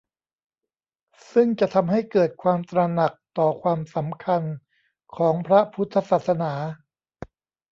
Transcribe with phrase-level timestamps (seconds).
[1.31, 4.43] ซึ่งจะทำให้เกิดความตระหนักต่อความสำคัญ
[5.17, 6.53] ของพระพุทธศาสนา